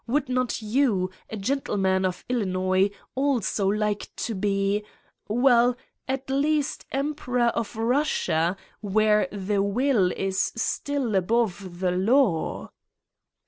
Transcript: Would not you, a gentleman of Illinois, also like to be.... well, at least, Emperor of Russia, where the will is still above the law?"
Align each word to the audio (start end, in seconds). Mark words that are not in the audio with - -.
Would 0.07 0.29
not 0.29 0.63
you, 0.63 1.11
a 1.29 1.37
gentleman 1.37 2.05
of 2.05 2.25
Illinois, 2.27 2.89
also 3.13 3.67
like 3.67 4.09
to 4.15 4.33
be.... 4.33 4.83
well, 5.27 5.77
at 6.07 6.27
least, 6.27 6.87
Emperor 6.91 7.49
of 7.53 7.75
Russia, 7.75 8.57
where 8.79 9.27
the 9.31 9.61
will 9.61 10.11
is 10.13 10.51
still 10.55 11.13
above 11.13 11.81
the 11.81 11.91
law?" 11.91 12.71